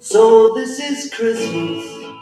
So 0.00 0.54
this 0.54 0.80
is 0.80 1.12
Christmas, 1.14 2.14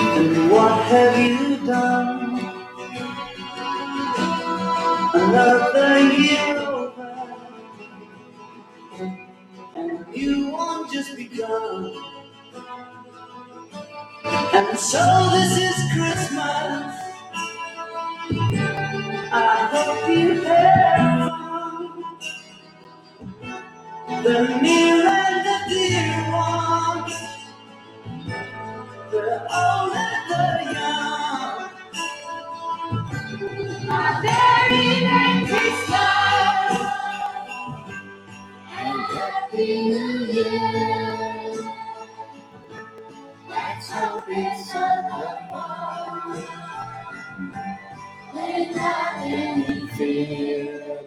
and 0.00 0.50
what 0.50 0.82
have 0.86 1.18
you 1.18 1.66
done? 1.66 2.56
Another 5.14 6.00
year 6.00 6.58
over, 6.60 7.36
and 9.76 10.06
you 10.16 10.50
won't 10.52 10.92
just 10.92 11.16
begun. 11.16 11.94
And 14.38 14.78
so 14.78 15.30
this 15.32 15.58
is 15.58 15.92
Christmas. 15.94 16.96
I 19.18 19.68
hope 19.72 20.10
you 20.10 20.42
have 20.42 21.30
fun. 21.30 22.04
The 24.24 24.58
near 24.62 25.06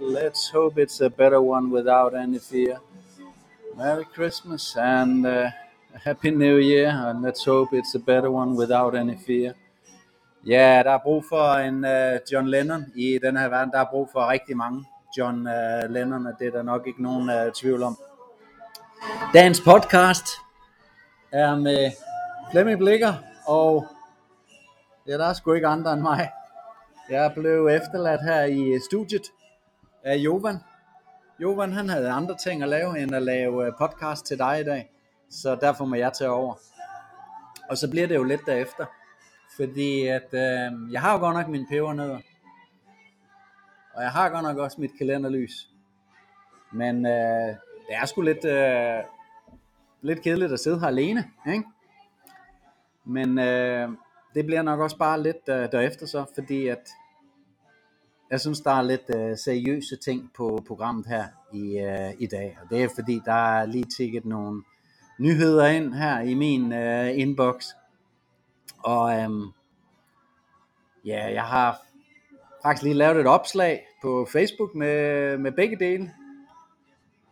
Let's 0.01 0.49
hope 0.49 0.77
it's 0.77 1.01
a 1.01 1.09
better 1.09 1.41
one 1.41 1.71
without 1.71 2.13
any 2.15 2.39
fear. 2.39 2.79
Merry 3.75 4.05
Christmas 4.05 4.75
and 4.77 5.25
uh, 5.25 5.49
Happy 5.95 6.31
New 6.31 6.57
Year, 6.57 6.89
and 6.89 7.21
let's 7.21 7.45
hope 7.45 7.71
it's 7.71 7.93
a 7.95 7.99
better 7.99 8.31
one 8.31 8.55
without 8.55 8.95
any 8.95 9.15
fear. 9.27 9.53
Ja, 10.45 10.83
der 10.83 10.91
er 10.91 10.99
brug 11.03 11.23
for 11.29 11.53
en 11.53 11.85
uh, 11.85 12.19
John 12.31 12.47
Lennon 12.47 12.85
i 12.95 13.19
den 13.23 13.37
her 13.37 13.49
verden. 13.49 13.71
Der 13.71 13.79
er 13.79 13.85
brug 13.91 14.09
for 14.11 14.31
rigtig 14.31 14.57
mange 14.57 14.85
John 15.17 15.47
uh, 15.47 15.89
Lennon, 15.89 16.27
og 16.27 16.33
det 16.39 16.47
er 16.47 16.51
der 16.51 16.63
nok 16.63 16.87
ikke 16.87 17.03
nogen 17.03 17.29
uh, 17.29 17.53
tvivl 17.55 17.83
om. 17.83 17.97
Dagens 19.33 19.61
podcast 19.61 20.27
er 21.31 21.55
med 21.55 21.91
Flemming 22.51 22.79
Blikker, 22.79 23.13
og 23.47 23.87
ja, 25.07 25.17
der 25.17 25.25
er 25.25 25.33
sgu 25.33 25.53
ikke 25.53 25.67
andre 25.67 25.93
end 25.93 26.01
mig. 26.01 26.31
Jeg 27.09 27.31
blev 27.35 27.67
efterladt 27.67 28.21
her 28.21 28.43
i 28.43 28.79
studiet 28.89 29.23
af 30.03 30.15
Jovan. 30.15 30.57
Jovan 31.39 31.73
han 31.73 31.89
havde 31.89 32.09
andre 32.09 32.37
ting 32.37 32.63
at 32.63 32.69
lave, 32.69 32.99
end 32.99 33.15
at 33.15 33.23
lave 33.23 33.73
podcast 33.79 34.25
til 34.25 34.37
dig 34.37 34.59
i 34.59 34.63
dag. 34.63 34.89
Så 35.33 35.55
derfor 35.55 35.85
må 35.85 35.95
jeg 35.95 36.13
tage 36.13 36.29
over. 36.29 36.55
Og 37.69 37.77
så 37.77 37.89
bliver 37.89 38.07
det 38.07 38.15
jo 38.15 38.23
lidt 38.23 38.41
derefter. 38.45 38.85
Fordi 39.55 40.07
at, 40.07 40.33
øh, 40.33 40.91
jeg 40.91 41.01
har 41.01 41.13
jo 41.13 41.19
godt 41.19 41.35
nok 41.35 41.47
mine 41.47 41.67
pebernødder. 41.69 42.19
Og 43.93 44.03
jeg 44.03 44.11
har 44.11 44.29
godt 44.29 44.43
nok 44.43 44.57
også 44.57 44.81
mit 44.81 44.91
kalenderlys. 44.97 45.69
Men 46.71 47.05
øh, 47.05 47.47
det 47.87 47.95
er 48.01 48.05
sgu 48.05 48.21
lidt, 48.21 48.45
øh, 48.45 49.03
lidt 50.01 50.21
kedeligt 50.21 50.51
at 50.53 50.59
sidde 50.59 50.79
her 50.79 50.87
alene. 50.87 51.25
Ikke? 51.47 51.63
Men 53.05 53.39
øh, 53.39 53.89
det 54.33 54.45
bliver 54.45 54.61
nok 54.61 54.79
også 54.79 54.97
bare 54.97 55.23
lidt 55.23 55.49
øh, 55.49 55.71
derefter 55.71 56.05
så, 56.05 56.25
fordi 56.35 56.67
at 56.67 56.89
jeg 58.31 58.41
synes, 58.41 58.61
der 58.61 58.71
er 58.71 58.81
lidt 58.81 59.15
øh, 59.15 59.37
seriøse 59.37 59.95
ting 59.95 60.31
på 60.37 60.63
programmet 60.67 61.05
her 61.07 61.25
i, 61.53 61.79
øh, 61.79 62.13
i 62.19 62.27
dag. 62.27 62.57
Og 62.61 62.69
det 62.69 62.83
er 62.83 62.89
fordi, 62.95 63.21
der 63.25 63.59
er 63.59 63.65
lige 63.65 63.85
tikket 63.97 64.25
nogle 64.25 64.63
nyheder 65.19 65.67
ind 65.67 65.93
her 65.93 66.19
i 66.19 66.33
min 66.33 66.73
øh, 66.73 67.19
inbox. 67.19 67.65
Og 68.79 69.19
øhm, 69.19 69.47
ja, 71.05 71.33
jeg 71.33 71.43
har 71.43 71.81
faktisk 72.63 72.83
lige 72.83 72.93
lavet 72.95 73.19
et 73.19 73.27
opslag 73.27 73.87
på 74.01 74.27
Facebook 74.31 74.75
med, 74.75 75.37
med 75.37 75.51
begge 75.51 75.75
dele. 75.79 76.13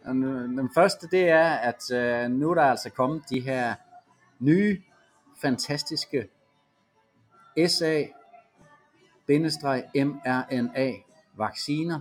Og 0.05 0.15
nu- 0.15 0.57
den 0.61 0.69
første, 0.73 1.07
det 1.11 1.29
er, 1.29 1.49
at 1.49 1.91
øh, 1.93 2.29
nu 2.31 2.49
er 2.49 2.55
der 2.55 2.63
altså 2.63 2.89
kommet 2.89 3.23
de 3.29 3.39
her 3.39 3.75
nye, 4.39 4.81
fantastiske 5.41 6.27
SA 7.67 8.03
mRNA 9.95 10.91
vacciner, 11.37 11.99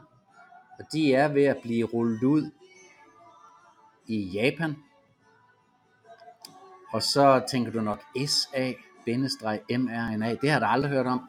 og 0.78 0.84
de 0.92 1.14
er 1.14 1.28
ved 1.28 1.44
at 1.44 1.56
blive 1.62 1.86
rullet 1.86 2.22
ud 2.22 2.50
i 4.06 4.22
Japan. 4.24 4.76
Og 6.92 7.02
så 7.02 7.42
tænker 7.50 7.72
du 7.72 7.80
nok 7.80 8.00
SA-mRNA, 8.16 9.16
det 10.42 10.50
har 10.50 10.58
du 10.58 10.66
aldrig 10.66 10.90
hørt 10.90 11.06
om. 11.06 11.28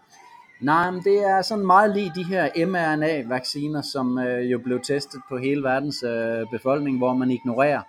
Nej, 0.62 0.92
men 0.92 1.04
det 1.04 1.26
er 1.26 1.42
sådan 1.42 1.66
meget 1.66 1.96
lige 1.96 2.12
de 2.16 2.24
her 2.24 2.66
mRNA-vacciner, 2.66 3.82
som 3.82 4.18
øh, 4.18 4.52
jo 4.52 4.60
blev 4.60 4.82
testet 4.82 5.22
på 5.30 5.38
hele 5.38 5.64
verdens 5.64 6.04
øh, 6.04 6.48
befolkning, 6.52 6.98
hvor 6.98 7.14
man 7.14 7.32
ignorerer 7.32 7.82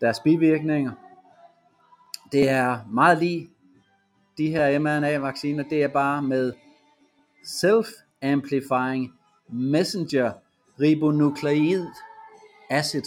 deres 0.00 0.20
bivirkninger. 0.20 0.92
Det 2.32 2.48
er 2.48 2.78
meget 2.90 3.18
lige 3.18 3.50
de 4.38 4.48
her 4.50 4.78
mRNA-vacciner, 4.78 5.64
det 5.70 5.82
er 5.82 5.88
bare 5.88 6.22
med 6.22 6.52
self-amplifying 7.44 9.12
messenger 9.48 10.32
ribonucleic 10.80 11.86
acid. 12.70 13.02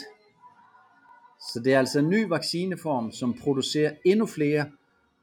Så 1.54 1.60
det 1.60 1.74
er 1.74 1.80
altså 1.80 2.00
en 2.00 2.10
ny 2.10 2.28
vaccineform, 2.28 3.12
som 3.12 3.34
producerer 3.34 3.92
endnu 4.06 4.26
flere 4.26 4.66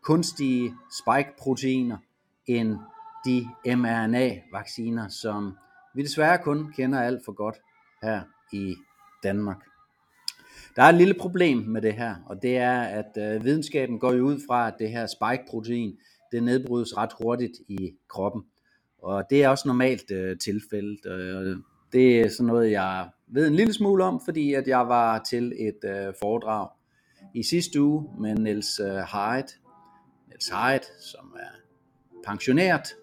kunstige 0.02 0.74
spike-proteiner 0.90 1.96
end 2.46 2.76
de 3.26 3.48
mRNA-vacciner, 3.76 5.08
som 5.08 5.56
vi 5.94 6.02
desværre 6.02 6.38
kun 6.38 6.72
kender 6.76 7.00
alt 7.00 7.24
for 7.24 7.32
godt 7.32 7.56
her 8.02 8.22
i 8.52 8.74
Danmark. 9.22 9.56
Der 10.76 10.82
er 10.82 10.88
et 10.88 10.94
lille 10.94 11.14
problem 11.14 11.58
med 11.58 11.82
det 11.82 11.94
her, 11.94 12.16
og 12.26 12.42
det 12.42 12.56
er, 12.56 12.80
at 12.80 13.34
øh, 13.34 13.44
videnskaben 13.44 13.98
går 13.98 14.12
jo 14.12 14.24
ud 14.24 14.40
fra, 14.48 14.68
at 14.68 14.74
det 14.78 14.90
her 14.90 15.06
spike-protein, 15.06 15.98
det 16.32 16.42
nedbrydes 16.42 16.96
ret 16.96 17.12
hurtigt 17.22 17.52
i 17.68 17.90
kroppen. 18.08 18.42
Og 19.02 19.24
det 19.30 19.44
er 19.44 19.48
også 19.48 19.68
normalt 19.68 20.10
øh, 20.10 20.38
tilfældet. 20.38 21.06
Øh, 21.06 21.56
det 21.92 22.20
er 22.20 22.28
sådan 22.28 22.46
noget, 22.46 22.70
jeg 22.70 23.08
ved 23.34 23.46
en 23.46 23.54
lille 23.54 23.72
smule 23.72 24.04
om, 24.04 24.20
fordi 24.24 24.54
at 24.54 24.68
jeg 24.68 24.88
var 24.88 25.18
til 25.18 25.52
et 25.58 25.78
øh, 25.84 26.14
foredrag 26.20 26.68
i 27.34 27.42
sidste 27.42 27.82
uge 27.82 28.10
med 28.20 28.34
Niels 28.34 28.80
øh, 28.80 28.86
Hyde. 28.86 29.46
Niels 30.28 30.48
Hyde, 30.48 30.84
som 31.00 31.36
er 31.38 31.50
pensioneret 32.26 32.96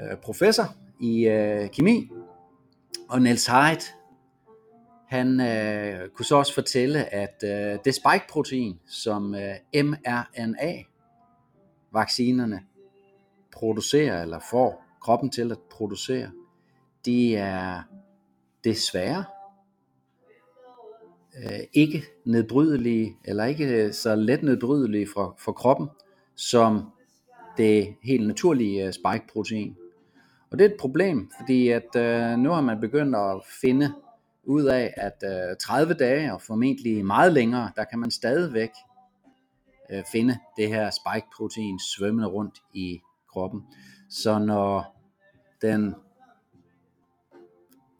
øh, 0.00 0.16
professor 0.22 0.64
i 1.00 1.28
øh, 1.28 1.70
kemi. 1.70 2.10
Og 3.08 3.22
Niels 3.22 3.46
Hyde, 3.46 3.80
han 5.08 5.40
øh, 5.40 6.08
kunne 6.08 6.26
så 6.26 6.36
også 6.36 6.54
fortælle, 6.54 7.14
at 7.14 7.44
øh, 7.44 7.78
det 7.84 7.94
spike-protein, 7.94 8.80
som 8.86 9.34
øh, 9.34 9.54
mRNA-vaccinerne 9.84 12.60
producerer, 13.52 14.22
eller 14.22 14.38
får 14.50 14.84
kroppen 15.00 15.30
til 15.30 15.52
at 15.52 15.58
producere, 15.70 16.30
de 17.04 17.36
er 17.36 17.82
desværre 18.68 19.24
øh, 21.38 21.60
ikke 21.72 22.04
nedbrydelige, 22.24 23.16
eller 23.24 23.44
ikke 23.44 23.84
øh, 23.84 23.92
så 23.92 24.14
let 24.14 24.42
nedbrydelige 24.42 25.08
for, 25.14 25.36
for 25.38 25.52
kroppen, 25.52 25.88
som 26.36 26.92
det 27.56 27.94
helt 28.02 28.26
naturlige 28.26 28.86
øh, 28.86 28.92
spike-protein. 28.92 29.76
Og 30.50 30.58
det 30.58 30.64
er 30.64 30.68
et 30.68 30.80
problem, 30.80 31.30
fordi 31.40 31.68
at 31.68 31.96
øh, 31.96 32.38
nu 32.38 32.50
har 32.50 32.60
man 32.60 32.80
begyndt 32.80 33.16
at 33.16 33.40
finde 33.60 33.92
ud 34.44 34.64
af, 34.64 34.94
at 34.96 35.22
øh, 35.24 35.56
30 35.60 35.94
dage 35.94 36.32
og 36.34 36.42
formentlig 36.42 37.06
meget 37.06 37.32
længere, 37.32 37.70
der 37.76 37.84
kan 37.84 37.98
man 37.98 38.10
stadigvæk 38.10 38.70
øh, 39.92 40.02
finde 40.12 40.38
det 40.56 40.68
her 40.68 40.90
spike-protein 40.90 41.78
svømmende 41.78 42.28
rundt 42.28 42.58
i 42.74 43.00
kroppen. 43.32 43.62
Så 44.10 44.38
når 44.38 44.96
den 45.62 45.94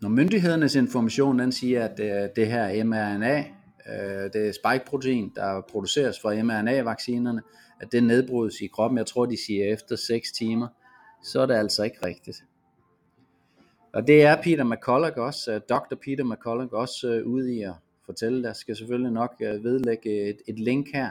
når 0.00 0.08
myndighedernes 0.08 0.74
information 0.74 1.38
den 1.38 1.52
siger, 1.52 1.84
at 1.84 2.00
øh, 2.00 2.28
det 2.36 2.46
her 2.46 2.84
mRNA, 2.84 3.38
øh, 3.38 4.32
det 4.32 4.54
spike-protein, 4.54 5.32
der 5.34 5.60
produceres 5.60 6.20
fra 6.20 6.42
mRNA-vaccinerne, 6.42 7.42
at 7.80 7.92
det 7.92 8.02
nedbrydes 8.02 8.60
i 8.60 8.66
kroppen, 8.66 8.98
jeg 8.98 9.06
tror 9.06 9.26
de 9.26 9.36
siger 9.46 9.72
efter 9.72 9.96
6 9.96 10.32
timer, 10.32 10.68
så 11.22 11.40
er 11.40 11.46
det 11.46 11.54
altså 11.54 11.82
ikke 11.82 12.06
rigtigt. 12.06 12.44
Og 13.92 14.06
det 14.06 14.22
er 14.22 14.42
Peter 14.42 14.64
McCulloch 14.64 15.18
også, 15.18 15.52
øh, 15.52 15.60
Dr. 15.68 15.94
Peter 16.04 16.24
McCulloch 16.24 16.72
også 16.72 17.08
øh, 17.08 17.26
ude 17.26 17.54
i 17.54 17.62
at 17.62 17.74
fortælle. 18.06 18.42
Der 18.42 18.52
skal 18.52 18.76
selvfølgelig 18.76 19.12
nok 19.12 19.34
øh, 19.40 19.64
vedlægge 19.64 20.28
et, 20.30 20.36
et 20.48 20.58
link 20.58 20.86
her 20.94 21.10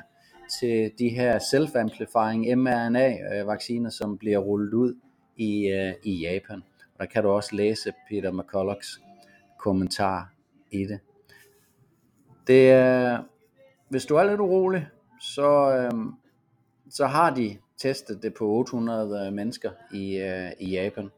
til 0.59 0.91
de 0.99 1.09
her 1.09 1.39
self-amplifying 1.39 2.55
mRNA-vacciner, 2.55 3.87
øh, 3.87 3.91
som 3.91 4.17
bliver 4.17 4.37
rullet 4.37 4.73
ud 4.73 4.93
i, 5.37 5.67
øh, 5.67 5.93
i 6.03 6.21
Japan. 6.21 6.63
Og 6.97 7.05
der 7.05 7.05
kan 7.05 7.23
du 7.23 7.29
også 7.29 7.55
læse 7.55 7.94
Peter 8.09 8.31
McCullochs 8.31 9.01
kommentar 9.59 10.33
i 10.71 10.85
det. 10.85 10.99
Det 12.47 12.71
er, 12.71 13.23
hvis 13.89 14.05
du 14.05 14.15
er 14.15 14.23
lidt 14.23 14.39
urolig, 14.39 14.88
så, 15.21 15.77
øhm, 15.77 16.13
så 16.89 17.05
har 17.05 17.35
de 17.35 17.57
testet 17.77 18.23
det 18.23 18.33
på 18.33 18.45
800 18.45 19.27
øh, 19.27 19.33
mennesker 19.33 19.71
i, 19.94 20.17
øh, 20.17 20.51
i 20.59 20.69
Japan. 20.69 21.09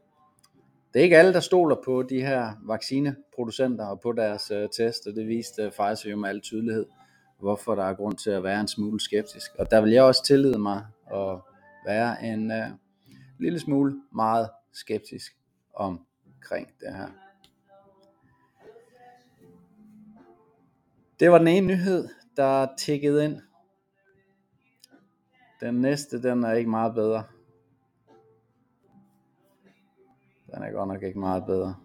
Det 0.92 1.00
er 1.00 1.04
ikke 1.04 1.18
alle, 1.18 1.32
der 1.32 1.40
stoler 1.40 1.76
på 1.84 2.02
de 2.02 2.20
her 2.20 2.52
vaccineproducenter 2.62 3.86
og 3.86 4.00
på 4.00 4.12
deres 4.12 4.50
øh, 4.50 4.68
test, 4.76 5.06
og 5.06 5.14
det 5.14 5.28
viste 5.28 5.62
øh, 5.62 5.70
Pfizer 5.70 6.10
jo 6.10 6.16
med 6.16 6.28
al 6.28 6.40
tydelighed, 6.40 6.86
hvorfor 7.40 7.74
der 7.74 7.84
er 7.84 7.94
grund 7.94 8.16
til 8.16 8.30
at 8.30 8.42
være 8.42 8.60
en 8.60 8.68
smule 8.68 9.00
skeptisk. 9.00 9.50
Og 9.58 9.70
der 9.70 9.80
vil 9.80 9.92
jeg 9.92 10.02
også 10.02 10.24
tillide 10.24 10.58
mig 10.58 10.86
at 11.14 11.38
være 11.86 12.24
en 12.24 12.50
øh, 12.50 12.66
lille 13.38 13.60
smule 13.60 14.00
meget 14.12 14.48
skeptisk 14.72 15.39
omkring 15.80 16.68
det 16.80 16.94
her. 16.94 17.08
Det 21.20 21.30
var 21.30 21.38
den 21.38 21.48
ene 21.48 21.66
nyhed, 21.66 22.08
der 22.36 22.68
tikkede 22.78 23.24
ind. 23.24 23.40
Den 25.60 25.74
næste, 25.74 26.22
den 26.22 26.44
er 26.44 26.52
ikke 26.52 26.70
meget 26.70 26.94
bedre. 26.94 27.24
Den 30.46 30.62
er 30.62 30.70
godt 30.70 30.88
nok 30.88 31.02
ikke 31.02 31.18
meget 31.18 31.46
bedre. 31.46 31.76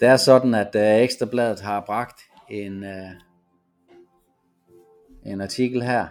Det 0.00 0.08
er 0.08 0.16
sådan, 0.16 0.54
at 0.54 0.74
uh, 0.74 1.02
Ekstrabladet 1.04 1.60
har 1.60 1.80
bragt 1.86 2.20
en, 2.50 2.82
uh, 2.82 3.10
en 5.32 5.40
artikel 5.40 5.82
her 5.82 6.08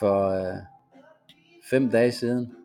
for 0.00 0.40
uh, 0.40 0.56
fem 1.70 1.90
dage 1.90 2.12
siden, 2.12 2.59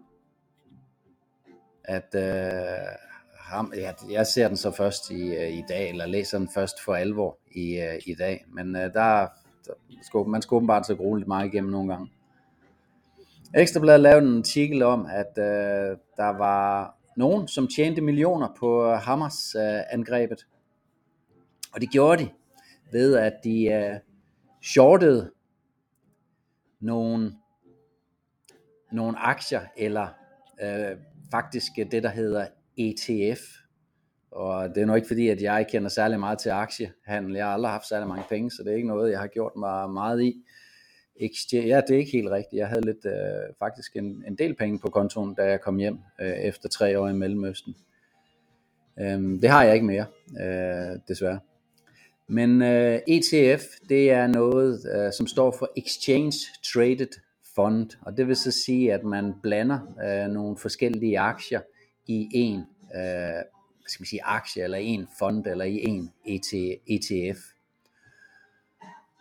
at 1.87 2.15
øh, 2.15 2.95
ham, 3.39 3.73
ja, 3.75 3.91
jeg 4.11 4.27
ser 4.27 4.47
den 4.47 4.57
så 4.57 4.71
først 4.71 5.09
i, 5.11 5.35
øh, 5.35 5.49
i 5.49 5.63
dag, 5.69 5.89
eller 5.89 6.05
læser 6.05 6.37
den 6.37 6.49
først 6.53 6.83
for 6.83 6.95
alvor 6.95 7.37
i, 7.51 7.79
øh, 7.79 7.99
i 8.05 8.15
dag, 8.15 8.45
men 8.47 8.75
øh, 8.75 8.81
der, 8.81 9.27
der 9.65 9.73
skal, 10.01 10.27
man 10.27 10.41
skal 10.41 10.55
åbenbart 10.55 10.87
så 10.87 10.95
grueligt 10.95 11.27
meget 11.27 11.47
igennem 11.47 11.71
nogle 11.71 11.93
gange. 11.93 12.11
Ekstrabladet 13.55 14.01
lavede 14.01 14.27
en 14.27 14.37
artikel 14.37 14.83
om, 14.83 15.05
at 15.05 15.37
øh, 15.37 15.97
der 16.17 16.37
var 16.37 16.95
nogen, 17.17 17.47
som 17.47 17.67
tjente 17.67 18.01
millioner 18.01 18.47
på 18.59 18.85
øh, 18.85 18.97
Hamas 18.97 19.55
øh, 19.55 19.79
angrebet. 19.89 20.47
Og 21.73 21.81
det 21.81 21.89
gjorde 21.89 22.23
de 22.23 22.29
ved, 22.91 23.15
at 23.15 23.33
de 23.43 23.65
øh, 23.65 23.99
shortede 24.63 25.31
nogle, 26.79 27.35
nogle 28.91 29.19
aktier, 29.19 29.61
eller 29.77 30.07
øh, 30.61 30.97
faktisk 31.31 31.71
det, 31.91 32.03
der 32.03 32.09
hedder 32.09 32.47
ETF. 32.77 33.41
Og 34.31 34.69
det 34.69 34.81
er 34.81 34.85
nok 34.85 34.95
ikke 34.95 35.07
fordi, 35.07 35.29
at 35.29 35.41
jeg 35.41 35.67
kender 35.69 35.89
særlig 35.89 36.19
meget 36.19 36.39
til 36.39 36.49
aktiehandel. 36.49 37.35
Jeg 37.35 37.45
har 37.45 37.53
aldrig 37.53 37.71
haft 37.71 37.87
særlig 37.87 38.07
mange 38.07 38.23
penge, 38.29 38.51
så 38.51 38.63
det 38.63 38.71
er 38.71 38.75
ikke 38.75 38.87
noget, 38.87 39.11
jeg 39.11 39.19
har 39.19 39.27
gjort 39.27 39.55
mig 39.55 39.89
meget 39.89 40.23
i. 40.23 40.43
Exchange, 41.19 41.67
ja, 41.67 41.81
det 41.81 41.95
er 41.95 41.99
ikke 41.99 42.11
helt 42.11 42.31
rigtigt. 42.31 42.59
Jeg 42.59 42.67
havde 42.67 42.85
lidt, 42.85 43.05
øh, 43.05 43.53
faktisk 43.59 43.95
en, 43.95 44.23
en 44.27 44.35
del 44.37 44.55
penge 44.55 44.79
på 44.79 44.89
kontoen, 44.89 45.35
da 45.35 45.43
jeg 45.43 45.61
kom 45.61 45.77
hjem 45.77 45.99
øh, 46.21 46.27
efter 46.27 46.69
tre 46.69 46.99
år 46.99 47.07
i 47.07 47.13
Mellemøsten. 47.13 47.75
Øhm, 48.99 49.41
det 49.41 49.49
har 49.49 49.63
jeg 49.63 49.73
ikke 49.73 49.85
mere, 49.85 50.05
øh, 50.41 50.99
desværre. 51.07 51.39
Men 52.27 52.61
øh, 52.61 52.99
ETF, 53.07 53.63
det 53.89 54.11
er 54.11 54.27
noget, 54.27 54.79
øh, 54.95 55.13
som 55.13 55.27
står 55.27 55.55
for 55.59 55.71
Exchange 55.77 56.37
Traded 56.73 57.24
Fund, 57.55 57.89
og 58.01 58.17
det 58.17 58.27
vil 58.27 58.35
så 58.35 58.51
sige, 58.51 58.93
at 58.93 59.03
man 59.03 59.33
blander 59.43 59.79
øh, 60.03 60.27
nogle 60.31 60.57
forskellige 60.57 61.19
aktier 61.19 61.61
i 62.07 62.29
en, 62.33 62.59
øh, 62.95 63.43
hvad 63.85 63.87
skal 63.87 64.01
man 64.01 64.07
sige, 64.07 64.23
aktie, 64.23 64.63
eller 64.63 64.77
en 64.77 65.07
fond, 65.19 65.47
eller 65.47 65.65
i 65.65 65.83
en 65.83 66.11
ETF. 66.87 67.39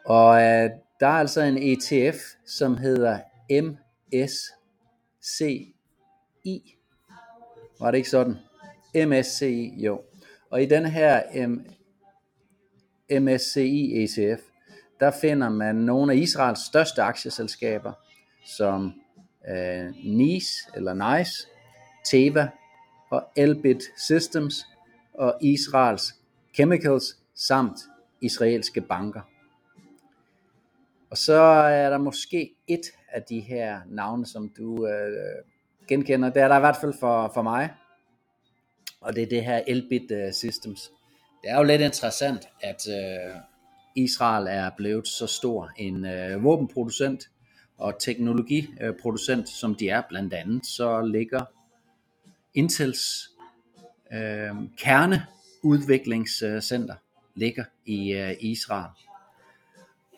Og 0.06 0.42
øh, 0.42 0.70
der 1.00 1.06
er 1.06 1.18
altså 1.18 1.42
en 1.42 1.58
ETF, 1.58 2.16
som 2.46 2.76
hedder 2.76 3.18
MSCI. 3.50 3.74
Var 7.80 7.90
det 7.90 7.98
ikke 7.98 8.10
sådan? 8.10 8.36
MSCI, 9.06 9.74
jo. 9.76 10.02
Og 10.50 10.62
i 10.62 10.66
den 10.66 10.86
her 10.86 11.22
M- 11.22 11.74
MSCI 13.20 14.04
ETF, 14.04 14.42
der 15.00 15.10
finder 15.10 15.48
man 15.48 15.76
nogle 15.76 16.12
af 16.12 16.16
Israels 16.16 16.60
største 16.60 17.02
aktieselskaber, 17.02 17.92
som 18.44 18.92
øh, 19.48 19.92
NICE 20.04 20.52
eller 20.76 21.16
NICE, 21.16 21.48
Teva 22.04 22.48
og 23.10 23.22
Elbit 23.36 23.82
Systems 23.96 24.66
og 25.14 25.38
Israels 25.40 26.14
Chemicals 26.54 27.18
samt 27.34 27.78
israelske 28.20 28.80
banker. 28.80 29.20
Og 31.10 31.18
så 31.18 31.34
er 31.42 31.90
der 31.90 31.98
måske 31.98 32.54
et 32.66 32.82
af 33.08 33.22
de 33.22 33.40
her 33.40 33.80
navne, 33.86 34.26
som 34.26 34.52
du 34.56 34.86
øh, 34.86 35.44
genkender. 35.88 36.30
Det 36.30 36.42
er 36.42 36.48
der 36.48 36.56
i 36.56 36.60
hvert 36.60 36.76
fald 36.76 36.94
for, 37.00 37.30
for 37.34 37.42
mig. 37.42 37.70
Og 39.00 39.14
det 39.14 39.22
er 39.22 39.26
det 39.26 39.44
her 39.44 39.62
Elbit 39.66 40.10
øh, 40.10 40.32
Systems. 40.32 40.90
Det 41.42 41.50
er 41.50 41.56
jo 41.56 41.62
lidt 41.62 41.82
interessant, 41.82 42.48
at 42.60 42.88
øh, 42.88 43.34
Israel 43.96 44.46
er 44.50 44.70
blevet 44.76 45.08
så 45.08 45.26
stor 45.26 45.70
en 45.76 46.06
øh, 46.06 46.44
våbenproducent 46.44 47.30
og 47.78 47.98
teknologiproducent, 47.98 49.48
som 49.48 49.74
de 49.74 49.88
er 49.88 50.02
blandt 50.08 50.34
andet, 50.34 50.66
så 50.66 51.02
ligger 51.02 51.44
Intels 52.54 53.30
øh, 54.12 54.50
kerneudviklingscenter 54.78 56.94
ligger 57.34 57.64
i 57.86 58.12
øh, 58.12 58.34
Israel. 58.40 58.90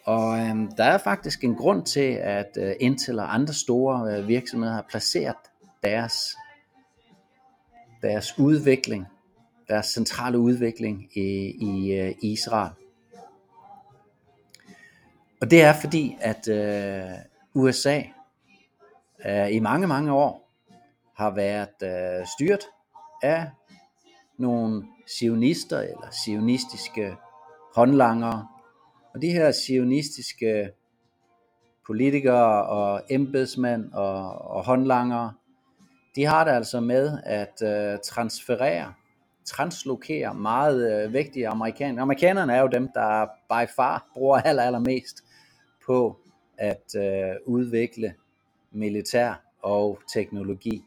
Og 0.05 0.39
øh, 0.39 0.57
der 0.77 0.85
er 0.85 0.99
faktisk 0.99 1.45
en 1.45 1.55
grund 1.55 1.87
til, 1.87 2.19
at 2.21 2.59
øh, 2.59 2.75
Intel 2.81 3.19
og 3.19 3.35
andre 3.35 3.55
store 3.55 4.17
øh, 4.17 4.29
virksomheder 4.29 4.75
har 4.75 4.87
placeret 4.89 5.37
deres, 5.83 6.37
deres 8.03 8.39
udvikling, 8.39 9.07
deres 9.69 9.87
centrale 9.87 10.39
udvikling 10.39 11.19
i, 11.19 11.57
i 11.61 11.93
øh, 11.93 12.15
Israel. 12.23 12.73
Og 15.41 15.51
det 15.51 15.63
er 15.63 15.81
fordi, 15.81 16.17
at 16.21 16.49
øh, 16.49 17.19
USA 17.57 18.03
øh, 19.27 19.53
i 19.53 19.59
mange, 19.59 19.87
mange 19.87 20.13
år 20.13 20.53
har 21.17 21.31
været 21.31 21.83
øh, 21.83 22.27
styret 22.27 22.65
af 23.23 23.51
nogle 24.39 24.87
sionister 25.19 25.79
eller 25.81 26.11
sionistiske 26.25 27.17
håndlangere, 27.75 28.49
og 29.15 29.23
de 29.23 29.31
her 29.31 29.53
sionistiske 29.53 30.71
politikere 31.87 32.67
og 32.67 33.03
embedsmænd 33.11 33.93
og, 33.93 34.39
og 34.39 34.65
håndlangere, 34.65 35.33
de 36.17 36.25
har 36.25 36.45
det 36.45 36.51
altså 36.51 36.81
med 36.81 37.19
at 37.25 37.63
øh, 37.63 37.99
transferere, 38.05 38.93
translokere 39.45 40.35
meget 40.35 41.05
øh, 41.05 41.13
vigtige 41.13 41.49
amerikanere. 41.49 42.03
Amerikanerne 42.03 42.53
er 42.53 42.61
jo 42.61 42.69
dem, 42.69 42.89
der 42.95 43.27
by 43.27 43.71
far 43.77 44.11
bruger 44.13 44.37
aller, 44.39 44.63
allermest 44.63 45.17
på 45.87 46.21
at 46.59 46.95
øh, 46.97 47.37
udvikle 47.45 48.15
militær 48.71 49.43
og 49.63 50.01
teknologi. 50.13 50.85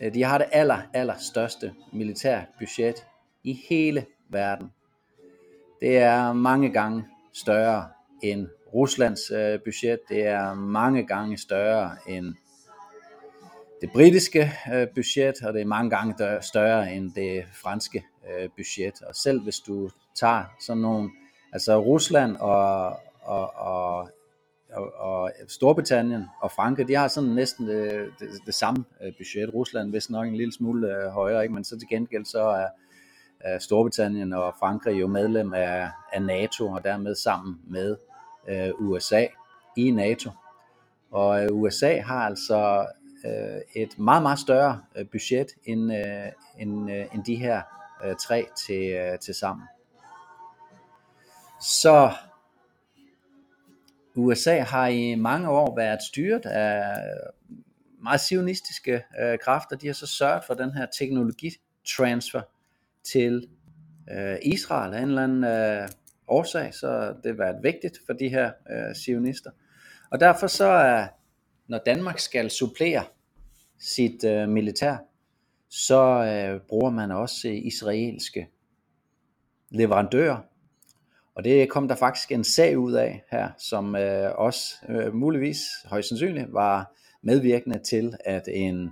Øh, 0.00 0.14
de 0.14 0.22
har 0.22 0.38
det 0.38 0.46
aller, 0.52 0.82
aller 0.92 1.18
største 1.18 1.74
militærbudget 1.92 3.06
i 3.44 3.60
hele 3.68 4.06
verden 4.28 4.70
det 5.84 5.98
er 5.98 6.32
mange 6.32 6.70
gange 6.70 7.04
større 7.32 7.88
end 8.22 8.48
Ruslands 8.74 9.30
øh, 9.30 9.58
budget, 9.64 10.00
det 10.08 10.26
er 10.26 10.54
mange 10.54 11.06
gange 11.06 11.38
større 11.38 11.96
end 12.06 12.34
det 13.80 13.90
britiske 13.92 14.52
øh, 14.74 14.86
budget, 14.94 15.42
og 15.42 15.54
det 15.54 15.60
er 15.60 15.66
mange 15.66 15.90
gange 15.90 16.14
større 16.40 16.94
end 16.94 17.12
det 17.12 17.44
franske 17.62 18.04
øh, 18.30 18.48
budget. 18.56 19.02
Og 19.02 19.14
selv 19.14 19.42
hvis 19.42 19.58
du 19.58 19.90
tager 20.14 20.44
sådan 20.60 20.82
nogle, 20.82 21.10
altså 21.52 21.78
Rusland 21.78 22.36
og, 22.36 23.00
og, 23.24 23.54
og, 23.56 24.10
og, 24.72 24.92
og 24.98 25.32
Storbritannien 25.48 26.24
og 26.40 26.52
Frankrig, 26.52 26.88
de 26.88 26.94
har 26.94 27.08
sådan 27.08 27.30
næsten 27.30 27.68
det, 27.68 28.08
det, 28.20 28.28
det 28.46 28.54
samme 28.54 28.84
øh, 29.02 29.12
budget. 29.18 29.54
Rusland 29.54 29.90
hvis 29.90 30.10
nok 30.10 30.26
en 30.26 30.36
lille 30.36 30.52
smule 30.52 30.96
øh, 30.96 31.10
højere, 31.10 31.42
ikke? 31.42 31.54
men 31.54 31.64
så 31.64 31.78
til 31.78 31.88
gengæld 31.88 32.24
så 32.24 32.42
er 32.42 32.66
er 33.44 33.58
Storbritannien 33.58 34.32
og 34.32 34.54
Frankrig 34.58 35.00
jo 35.00 35.06
medlem 35.06 35.54
af, 35.54 35.90
af 36.12 36.22
NATO, 36.22 36.68
og 36.68 36.84
dermed 36.84 37.14
sammen 37.14 37.60
med 37.66 37.96
øh, 38.48 38.70
USA 38.78 39.26
i 39.76 39.90
NATO. 39.90 40.30
Og 41.10 41.44
øh, 41.44 41.48
USA 41.52 42.00
har 42.00 42.26
altså 42.26 42.86
øh, 43.24 43.82
et 43.82 43.98
meget, 43.98 44.22
meget 44.22 44.38
større 44.38 44.80
øh, 44.96 45.06
budget 45.12 45.46
end, 45.64 45.92
øh, 45.92 46.32
end, 46.58 46.90
øh, 46.90 47.06
end 47.14 47.24
de 47.24 47.36
her 47.36 47.62
øh, 48.04 48.16
tre 48.16 48.46
til, 48.66 48.92
øh, 48.92 49.18
til 49.18 49.34
sammen. 49.34 49.66
Så 51.60 52.12
USA 54.16 54.60
har 54.60 54.86
i 54.86 55.14
mange 55.14 55.48
år 55.50 55.76
været 55.76 56.02
styret 56.02 56.46
af 56.46 56.96
meget 58.02 58.20
sionistiske 58.20 59.02
øh, 59.20 59.38
kræfter. 59.38 59.76
De 59.76 59.86
har 59.86 59.94
så 59.94 60.06
sørget 60.06 60.44
for 60.44 60.54
den 60.54 60.72
her 60.72 60.86
teknologitransfer 60.98 62.42
til 63.04 63.48
øh, 64.10 64.36
Israel 64.42 64.94
af 64.94 65.02
en 65.02 65.08
eller 65.08 65.22
anden 65.22 65.44
øh, 65.44 65.88
årsag, 66.28 66.74
så 66.74 67.14
det 67.22 67.26
har 67.26 67.44
været 67.44 67.62
vigtigt 67.62 67.98
for 68.06 68.12
de 68.12 68.28
her 68.28 68.52
øh, 68.70 68.94
sionister. 68.94 69.50
Og 70.10 70.20
derfor 70.20 70.46
så 70.46 70.64
er, 70.64 71.06
når 71.68 71.80
Danmark 71.86 72.18
skal 72.18 72.50
supplere 72.50 73.04
sit 73.78 74.24
øh, 74.24 74.48
militær, 74.48 74.96
så 75.70 76.24
øh, 76.24 76.60
bruger 76.68 76.90
man 76.90 77.10
også 77.10 77.48
øh, 77.48 77.54
israelske 77.54 78.48
leverandører. 79.70 80.38
Og 81.36 81.44
det 81.44 81.70
kom 81.70 81.88
der 81.88 81.94
faktisk 81.94 82.32
en 82.32 82.44
sag 82.44 82.78
ud 82.78 82.92
af 82.92 83.24
her, 83.30 83.48
som 83.58 83.96
øh, 83.96 84.30
også 84.34 84.74
øh, 84.88 85.14
muligvis 85.14 85.58
højst 85.84 86.08
sandsynligt 86.08 86.52
var 86.52 86.92
medvirkende 87.22 87.78
til, 87.78 88.16
at 88.24 88.48
en 88.48 88.90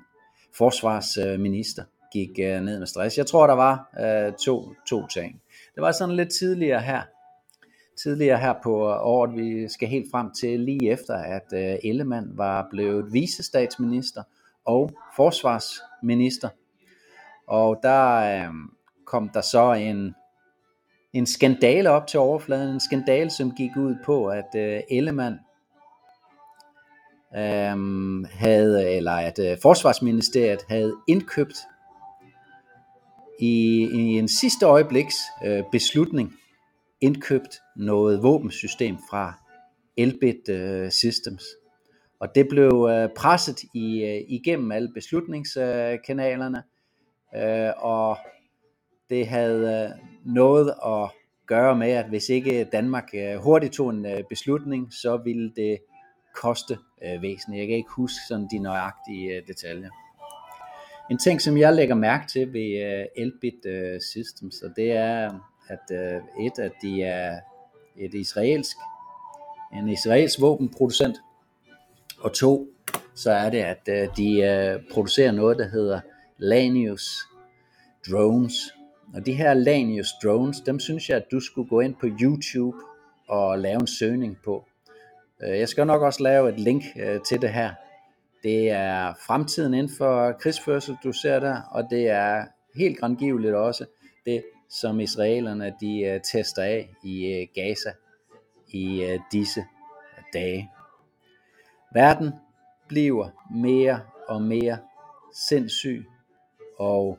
forsvarsminister 0.57 1.85
gik 2.13 2.31
øh, 2.39 2.61
ned 2.61 2.79
med 2.79 2.87
stress. 2.87 3.19
Jeg 3.19 3.27
tror, 3.27 3.47
der 3.47 3.55
var 3.55 3.89
øh, 4.01 4.33
to, 4.33 4.75
to 4.89 5.07
ting. 5.07 5.41
Det 5.75 5.83
var 5.83 5.93
sådan 5.93 6.17
lidt 6.17 6.31
tidligere 6.31 6.81
her, 6.81 7.03
tidligere 8.03 8.39
her 8.39 8.55
på 8.63 8.89
øh, 8.89 8.97
året, 9.07 9.37
vi 9.37 9.69
skal 9.69 9.89
helt 9.89 10.11
frem 10.11 10.31
til 10.41 10.61
lige 10.61 10.91
efter, 10.91 11.15
at 11.15 11.53
øh, 11.55 11.91
Ellemann 11.91 12.31
var 12.35 12.67
blevet 12.71 13.13
visestatsminister 13.13 14.23
og 14.65 14.91
forsvarsminister. 15.17 16.49
Og 17.47 17.81
der 17.83 18.17
øh, 18.17 18.55
kom 19.07 19.29
der 19.29 19.41
så 19.41 19.73
en, 19.73 20.15
en 21.12 21.26
skandale 21.26 21.90
op 21.90 22.07
til 22.07 22.21
overfladen, 22.21 22.75
en 22.75 22.81
skandale, 22.81 23.31
som 23.31 23.54
gik 23.54 23.76
ud 23.76 23.95
på, 24.04 24.26
at 24.26 24.54
øh, 24.57 24.81
Ellemann 24.90 25.38
øh, 27.37 28.25
havde, 28.31 28.90
eller 28.90 29.12
at 29.12 29.38
øh, 29.38 29.57
Forsvarsministeriet 29.62 30.61
havde 30.69 30.95
indkøbt 31.09 31.57
i, 33.40 33.88
i 33.92 34.19
en 34.19 34.28
sidste 34.28 34.66
øjebliks 34.66 35.14
øh, 35.45 35.62
beslutning 35.73 36.33
indkøbt 37.00 37.61
noget 37.76 38.23
våbensystem 38.23 38.97
fra 39.11 39.35
Elbit 39.97 40.49
øh, 40.49 40.90
Systems. 40.90 41.45
Og 42.21 42.35
det 42.35 42.49
blev 42.49 42.88
øh, 42.90 43.09
presset 43.16 43.62
i, 43.75 44.04
øh, 44.04 44.21
igennem 44.28 44.73
alle 44.73 44.92
beslutningskanalerne, 44.95 46.62
øh, 47.37 47.73
og 47.76 48.19
det 49.12 49.26
havde 49.26 49.90
øh, 49.95 50.07
noget 50.35 50.75
at 50.87 51.11
gøre 51.47 51.76
med, 51.76 51.90
at 51.90 52.09
hvis 52.09 52.28
ikke 52.28 52.64
Danmark 52.64 53.09
øh, 53.14 53.37
hurtigt 53.37 53.73
tog 53.73 53.90
en 53.90 54.07
øh, 54.07 54.25
beslutning, 54.28 54.92
så 54.92 55.16
ville 55.16 55.52
det 55.57 55.78
koste 56.35 56.78
væsentligt. 57.21 57.61
Jeg 57.61 57.69
kan 57.69 57.76
ikke 57.76 57.90
huske 57.97 58.19
sådan 58.28 58.49
de 58.52 58.59
nøjagtige 58.59 59.42
detaljer. 59.49 59.90
En 61.11 61.19
ting, 61.19 61.40
som 61.40 61.57
jeg 61.57 61.75
lægger 61.75 61.95
mærke 61.95 62.26
til 62.26 62.52
ved 62.52 63.07
Elbit 63.16 63.66
Systems, 64.02 64.62
og 64.62 64.71
det 64.76 64.92
er, 64.92 65.31
at 65.69 65.90
et, 66.40 66.59
at 66.59 66.73
de 66.83 67.02
er 67.02 67.40
et 67.97 68.14
israelsk, 68.14 68.76
en 69.73 69.88
israelsk 69.88 70.40
våbenproducent, 70.40 71.16
og 72.21 72.33
to, 72.33 72.69
så 73.14 73.33
er 73.33 73.50
det, 73.50 73.59
at 73.59 73.87
de 74.16 74.81
producerer 74.92 75.33
noget, 75.33 75.59
der 75.59 75.69
hedder 75.69 76.00
Lanius 76.38 77.28
Drones. 78.11 78.73
Og 79.14 79.26
de 79.26 79.33
her 79.33 79.54
Lanius 79.54 80.12
Drones, 80.23 80.61
dem 80.61 80.81
synes 80.81 81.09
jeg, 81.09 81.16
at 81.16 81.31
du 81.33 81.40
skulle 81.40 81.69
gå 81.69 81.81
ind 81.81 81.95
på 81.95 82.07
YouTube 82.21 82.76
og 83.28 83.59
lave 83.59 83.81
en 83.81 83.87
søgning 83.87 84.38
på. 84.45 84.64
Øh, 85.42 85.59
jeg 85.59 85.69
skal 85.69 85.87
nok 85.87 86.02
også 86.02 86.23
lave 86.23 86.49
et 86.49 86.61
link 86.61 86.83
øh, 86.97 87.21
til 87.21 87.42
det 87.42 87.50
her, 87.50 87.75
det 88.42 88.71
er 88.71 89.14
fremtiden 89.26 89.75
inden 89.75 89.97
for 89.99 90.33
krigsførsel, 90.33 90.97
du 91.04 91.12
ser 91.12 91.40
der, 91.40 91.62
og 91.71 91.87
det 91.90 92.09
er 92.09 92.45
helt 92.76 92.99
grandgiveligt 92.99 93.54
også 93.54 93.87
det, 94.26 94.45
som 94.69 95.00
israelerne 95.00 95.75
de 95.81 96.00
øh, 96.00 96.21
tester 96.21 96.62
af 96.62 96.90
i 97.04 97.47
Gaza 97.54 97.92
i 98.69 99.16
disse 99.33 99.64
dage. 100.33 100.71
Verden 101.95 102.31
bliver 102.88 103.28
mere 103.54 104.00
og 104.28 104.42
mere 104.42 104.78
sindssyg, 105.35 106.07
og 106.78 107.19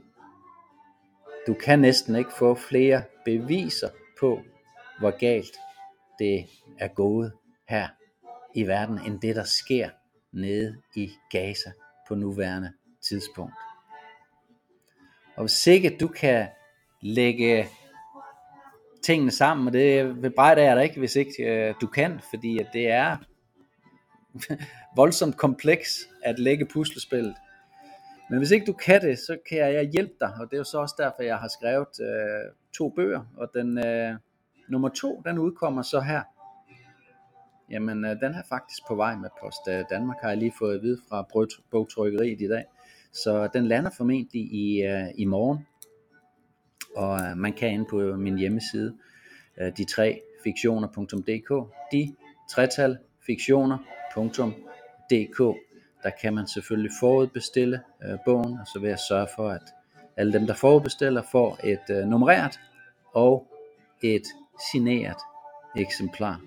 du 1.47 1.53
kan 1.53 1.79
næsten 1.79 2.15
ikke 2.15 2.31
få 2.39 2.55
flere 2.55 3.03
beviser 3.25 3.89
på, 4.19 4.41
hvor 4.99 5.19
galt 5.19 5.57
det 6.19 6.45
er 6.79 6.87
gået 6.87 7.33
her 7.69 7.87
i 8.55 8.67
verden, 8.67 8.99
end 9.05 9.21
det 9.21 9.35
der 9.35 9.43
sker 9.43 9.89
nede 10.31 10.77
i 10.95 11.11
Gaza 11.31 11.71
på 12.07 12.15
nuværende 12.15 12.73
tidspunkt. 13.01 13.53
Og 15.35 15.43
hvis 15.43 15.67
ikke 15.67 15.97
du 15.99 16.07
kan 16.07 16.47
lægge 17.01 17.67
tingene 19.03 19.31
sammen, 19.31 19.67
og 19.67 19.73
det 19.73 20.21
bebrejder 20.21 20.63
jeg 20.63 20.75
dig 20.75 20.83
ikke, 20.83 20.99
hvis 20.99 21.15
ikke 21.15 21.43
øh, 21.43 21.75
du 21.81 21.87
kan, 21.87 22.19
fordi 22.29 22.59
at 22.59 22.67
det 22.73 22.87
er 22.87 23.17
voldsomt 24.95 25.37
kompleks 25.37 26.07
at 26.23 26.39
lægge 26.39 26.65
puslespillet. 26.65 27.35
Men 28.33 28.39
hvis 28.39 28.51
ikke 28.51 28.65
du 28.65 28.73
kan 28.73 29.01
det, 29.01 29.19
så 29.19 29.37
kan 29.49 29.57
jeg 29.57 29.89
hjælpe 29.93 30.13
dig, 30.19 30.33
og 30.39 30.49
det 30.49 30.53
er 30.53 30.57
jo 30.57 30.63
så 30.63 30.77
også 30.77 30.95
derfor, 30.97 31.23
jeg 31.23 31.37
har 31.37 31.47
skrevet 31.47 31.99
øh, 32.01 32.51
to 32.73 32.89
bøger, 32.89 33.21
og 33.37 33.49
den 33.53 33.85
øh, 33.85 34.15
nummer 34.69 34.89
to, 34.89 35.21
den 35.25 35.37
udkommer 35.37 35.81
så 35.81 36.01
her. 36.01 36.21
Jamen, 37.69 38.05
øh, 38.05 38.09
den 38.09 38.33
er 38.33 38.43
faktisk 38.49 38.79
på 38.87 38.95
vej 38.95 39.15
med 39.15 39.29
Post 39.41 39.59
øh, 39.69 39.83
Danmark, 39.89 40.17
har 40.21 40.29
jeg 40.29 40.37
lige 40.37 40.53
fået 40.59 40.75
at 40.75 40.81
vide 40.81 40.99
fra 41.09 41.27
bogtrykkeriet 41.71 42.41
i 42.41 42.47
dag. 42.47 42.63
Så 43.11 43.49
den 43.53 43.67
lander 43.67 43.91
formentlig 43.97 44.41
i, 44.41 44.83
øh, 44.83 45.07
i 45.15 45.25
morgen, 45.25 45.67
og 46.95 47.21
øh, 47.21 47.37
man 47.37 47.53
kan 47.53 47.71
ind 47.71 47.85
på 47.85 47.97
min 47.97 48.37
hjemmeside, 48.37 48.97
øh, 49.57 49.77
de 49.77 49.85
tre 49.85 50.21
fiktioner.dk, 50.43 51.73
de 51.91 52.15
tretal 52.49 52.97
fiktioner.dk, 53.25 55.57
der 56.03 56.09
kan 56.21 56.33
man 56.33 56.47
selvfølgelig 56.47 56.91
forudbestille 56.99 57.81
øh, 58.05 58.17
bogen, 58.25 58.59
og 58.59 58.67
så 58.67 58.79
vil 58.79 58.89
jeg 58.89 58.99
sørge 58.99 59.27
for, 59.35 59.49
at 59.49 59.73
alle 60.17 60.33
dem, 60.33 60.47
der 60.47 60.53
forudbestiller, 60.53 61.21
får 61.31 61.59
et 61.63 61.89
øh, 61.89 62.07
nummereret 62.07 62.59
og 63.13 63.47
et 64.03 64.23
signeret 64.71 65.17
eksemplar. 65.75 66.41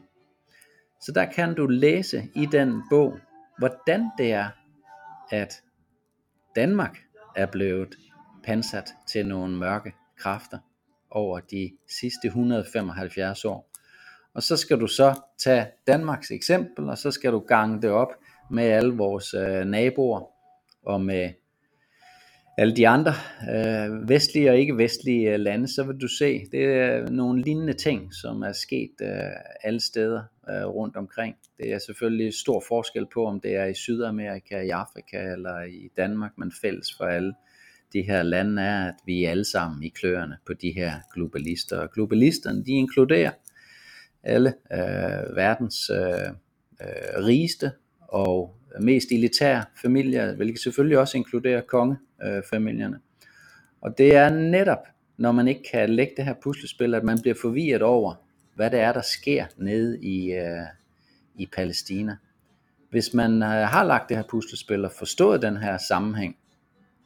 Så 1.00 1.12
der 1.12 1.25
kan 1.25 1.54
du 1.54 1.66
læse 1.66 2.28
i 2.34 2.46
den 2.46 2.82
bog, 2.90 3.18
hvordan 3.58 4.10
det 4.18 4.32
er, 4.32 4.48
at 5.30 5.62
Danmark 6.56 6.98
er 7.36 7.46
blevet 7.46 7.94
pansat 8.44 8.94
til 9.08 9.26
nogle 9.26 9.56
mørke 9.56 9.94
kræfter 10.18 10.58
over 11.10 11.40
de 11.40 11.70
sidste 12.00 12.26
175 12.26 13.44
år. 13.44 13.70
Og 14.34 14.42
så 14.42 14.56
skal 14.56 14.80
du 14.80 14.86
så 14.86 15.20
tage 15.38 15.66
Danmarks 15.86 16.30
eksempel, 16.30 16.88
og 16.88 16.98
så 16.98 17.10
skal 17.10 17.32
du 17.32 17.38
gange 17.38 17.82
det 17.82 17.90
op 17.90 18.12
med 18.50 18.64
alle 18.64 18.94
vores 18.94 19.34
øh, 19.34 19.64
naboer 19.64 20.30
og 20.82 21.00
med 21.00 21.30
alle 22.58 22.76
de 22.76 22.88
andre 22.88 23.12
øh, 23.54 24.08
vestlige 24.08 24.50
og 24.50 24.58
ikke 24.58 24.76
vestlige 24.76 25.32
øh, 25.32 25.40
lande, 25.40 25.68
så 25.68 25.84
vil 25.84 26.00
du 26.00 26.08
se, 26.08 26.46
det 26.52 26.64
er 26.64 27.10
nogle 27.10 27.42
lignende 27.42 27.72
ting, 27.72 28.14
som 28.14 28.42
er 28.42 28.52
sket 28.52 28.92
øh, 29.02 29.08
alle 29.62 29.80
steder 29.80 30.22
øh, 30.50 30.66
rundt 30.66 30.96
omkring. 30.96 31.36
Det 31.58 31.72
er 31.72 31.78
selvfølgelig 31.78 32.34
stor 32.34 32.64
forskel 32.68 33.06
på, 33.14 33.26
om 33.26 33.40
det 33.40 33.56
er 33.56 33.64
i 33.64 33.74
Sydamerika, 33.74 34.60
i 34.60 34.70
Afrika 34.70 35.32
eller 35.32 35.62
i 35.62 35.90
Danmark, 35.96 36.32
men 36.38 36.52
fælles 36.60 36.94
for 36.96 37.04
alle 37.04 37.34
de 37.92 38.02
her 38.02 38.22
lande 38.22 38.62
er, 38.62 38.88
at 38.88 38.94
vi 39.06 39.24
er 39.24 39.30
alle 39.30 39.44
sammen 39.44 39.82
i 39.82 39.88
kløerne 39.88 40.36
på 40.46 40.52
de 40.52 40.72
her 40.76 40.92
globalister. 41.14 41.78
Og 41.78 41.90
globalisterne, 41.92 42.64
de 42.64 42.72
inkluderer 42.72 43.30
alle 44.22 44.54
øh, 44.72 45.36
verdens 45.36 45.90
øh, 45.90 46.28
øh, 46.80 47.24
rigeste 47.24 47.70
og 48.08 48.54
mest 48.80 49.12
elitære 49.12 49.64
familier, 49.82 50.34
hvilket 50.34 50.60
selvfølgelig 50.60 50.98
også 50.98 51.16
inkluderer 51.16 51.60
kongefamilierne. 51.60 52.98
Og 53.80 53.98
det 53.98 54.16
er 54.16 54.30
netop, 54.30 54.86
når 55.16 55.32
man 55.32 55.48
ikke 55.48 55.62
kan 55.70 55.90
lægge 55.90 56.12
det 56.16 56.25
her 56.25 56.34
puslespil, 56.42 56.94
at 56.94 57.04
man 57.04 57.20
bliver 57.20 57.34
forvirret 57.40 57.82
over, 57.82 58.14
hvad 58.54 58.70
det 58.70 58.80
er, 58.80 58.92
der 58.92 59.02
sker 59.02 59.46
nede 59.56 60.00
i, 60.02 60.32
øh, 60.32 60.66
i 61.34 61.46
Palæstina. 61.56 62.16
Hvis 62.90 63.14
man 63.14 63.42
øh, 63.42 63.48
har 63.48 63.84
lagt 63.84 64.08
det 64.08 64.16
her 64.16 64.25
puslespil 64.30 64.84
og 64.84 64.92
forstået 64.92 65.42
den 65.42 65.56
her 65.56 65.78
sammenhæng, 65.88 66.36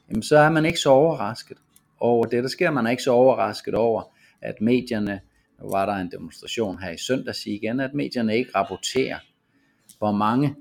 jamen 0.08 0.22
så 0.22 0.38
er 0.38 0.50
man 0.50 0.64
ikke 0.64 0.78
så 0.78 0.90
overrasket 0.90 1.56
over 2.00 2.24
det, 2.24 2.42
der 2.42 2.48
sker. 2.48 2.70
Man 2.70 2.86
er 2.86 2.90
ikke 2.90 3.02
så 3.02 3.10
overrasket 3.10 3.74
over, 3.74 4.02
at 4.40 4.60
medierne, 4.60 5.20
nu 5.60 5.70
var 5.70 5.86
der 5.86 5.94
en 5.94 6.10
demonstration 6.10 6.78
her 6.78 6.90
i 6.90 6.98
søndags 6.98 7.46
igen, 7.46 7.80
at 7.80 7.94
medierne 7.94 8.36
ikke 8.36 8.50
rapporterer, 8.54 9.18
hvor 9.98 10.12
mange 10.12 10.54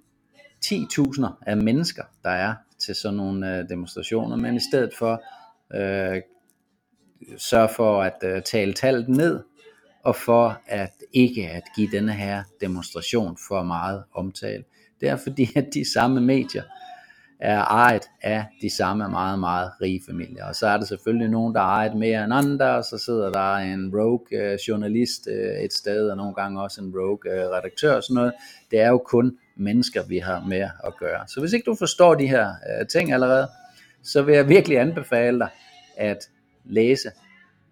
10.000 0.65 1.25
af 1.41 1.57
mennesker, 1.57 2.03
der 2.23 2.29
er 2.29 2.55
til 2.79 2.95
sådan 2.95 3.17
nogle 3.17 3.57
øh, 3.57 3.69
demonstrationer, 3.69 4.35
men 4.35 4.55
i 4.55 4.59
stedet 4.71 4.93
for 4.97 5.23
øh, 5.73 6.21
sørge 7.37 7.69
for 7.75 8.03
at 8.03 8.17
øh, 8.23 8.41
tale 8.43 8.73
tallet 8.73 9.09
ned, 9.09 9.43
og 10.03 10.15
for 10.15 10.61
at 10.67 10.91
ikke 11.13 11.49
at 11.49 11.63
give 11.75 11.89
denne 11.91 12.13
her 12.13 12.43
demonstration 12.61 13.37
for 13.47 13.63
meget 13.63 14.03
omtale. 14.13 14.63
Det 15.01 15.09
er 15.09 15.15
fordi, 15.15 15.49
at 15.55 15.65
de 15.73 15.93
samme 15.93 16.21
medier 16.21 16.63
er 17.39 17.61
ejet 17.61 18.03
af 18.21 18.45
de 18.61 18.75
samme 18.75 19.09
meget, 19.09 19.39
meget 19.39 19.71
rige 19.81 20.01
familier. 20.09 20.45
Og 20.45 20.55
så 20.55 20.67
er 20.67 20.77
der 20.77 20.85
selvfølgelig 20.85 21.29
nogen, 21.29 21.55
der 21.55 21.61
er 21.61 21.65
ejet 21.65 21.95
mere 21.95 22.23
end 22.23 22.33
andre, 22.33 22.75
og 22.75 22.83
så 22.83 22.97
sidder 22.97 23.31
der 23.31 23.55
en 23.55 23.91
rogue 23.95 24.25
øh, 24.31 24.55
journalist 24.67 25.27
øh, 25.31 25.63
et 25.63 25.73
sted, 25.73 26.09
og 26.09 26.17
nogle 26.17 26.33
gange 26.33 26.61
også 26.61 26.81
en 26.81 26.93
rogue 26.95 27.33
øh, 27.33 27.49
redaktør 27.49 27.95
og 27.95 28.03
sådan 28.03 28.15
noget. 28.15 28.33
Det 28.71 28.79
er 28.79 28.89
jo 28.89 28.97
kun 28.97 29.37
mennesker, 29.59 30.03
vi 30.03 30.17
har 30.17 30.45
med 30.47 30.69
at 30.83 30.97
gøre. 30.99 31.27
Så 31.27 31.39
hvis 31.39 31.53
ikke 31.53 31.65
du 31.65 31.75
forstår 31.75 32.15
de 32.15 32.27
her 32.27 32.47
øh, 32.49 32.87
ting 32.87 33.13
allerede, 33.13 33.47
så 34.03 34.21
vil 34.21 34.35
jeg 34.35 34.49
virkelig 34.49 34.79
anbefale 34.79 35.39
dig 35.39 35.49
at 35.97 36.29
læse 36.65 37.11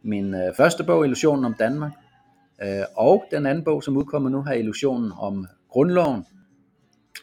min 0.01 0.33
øh, 0.33 0.55
første 0.57 0.83
bog, 0.83 1.05
Illusionen 1.05 1.45
om 1.45 1.53
Danmark, 1.53 1.91
øh, 2.63 2.83
og 2.95 3.25
den 3.31 3.45
anden 3.45 3.63
bog, 3.63 3.83
som 3.83 3.97
udkommer 3.97 4.29
nu 4.29 4.43
her, 4.43 4.53
Illusionen 4.53 5.11
om 5.17 5.47
Grundloven. 5.69 6.25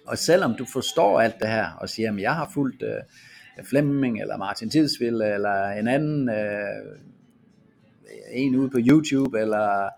Og 0.07 0.19
selvom 0.19 0.55
du 0.55 0.65
forstår 0.73 1.21
alt 1.21 1.35
det 1.41 1.49
her, 1.49 1.71
og 1.81 1.89
siger, 1.89 2.13
at 2.13 2.21
jeg 2.21 2.35
har 2.35 2.51
fulgt 2.55 2.83
øh, 2.83 3.65
Flemming, 3.65 4.21
eller 4.21 4.37
Martin 4.37 4.71
Tidsvild, 4.71 5.23
eller 5.23 5.69
en 5.69 5.89
anden, 5.89 6.29
øh, 6.29 6.99
en 8.31 8.57
ude 8.57 8.71
på 8.71 8.79
YouTube, 8.81 9.41
eller 9.41 9.89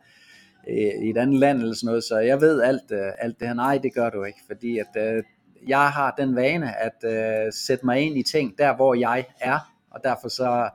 i 1.02 1.10
et 1.10 1.16
andet 1.16 1.40
land, 1.40 1.58
eller 1.58 1.74
sådan 1.74 1.86
noget, 1.86 2.04
så 2.04 2.18
jeg 2.18 2.40
ved 2.40 2.62
alt, 2.62 2.90
øh, 2.92 3.12
alt 3.18 3.40
det 3.40 3.48
her. 3.48 3.54
Nej, 3.54 3.78
det 3.78 3.94
gør 3.94 4.10
du 4.10 4.24
ikke, 4.24 4.40
fordi 4.46 4.78
at, 4.78 5.16
øh, 5.16 5.22
jeg 5.68 5.90
har 5.90 6.14
den 6.18 6.36
vane 6.36 6.76
at 6.76 7.04
øh, 7.04 7.52
sætte 7.52 7.86
mig 7.86 8.00
ind 8.00 8.18
i 8.18 8.22
ting, 8.22 8.58
der 8.58 8.76
hvor 8.76 8.94
jeg 8.94 9.24
er, 9.40 9.58
og 9.90 10.00
derfor 10.04 10.28
så 10.28 10.70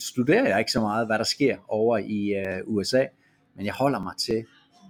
studerer 0.00 0.48
jeg 0.48 0.58
ikke 0.58 0.70
så 0.70 0.80
meget, 0.80 1.06
hvad 1.06 1.18
der 1.18 1.24
sker 1.24 1.56
over 1.68 1.98
i 1.98 2.34
øh, 2.34 2.60
USA, 2.66 3.04
men 3.56 3.66
jeg 3.66 3.74
holder 3.74 4.00
mig 4.00 4.12
til 4.18 4.44